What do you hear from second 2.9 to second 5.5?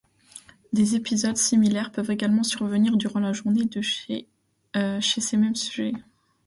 durant la journée chez ces